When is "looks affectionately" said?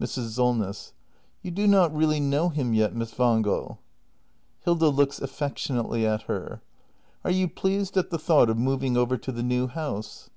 4.88-6.04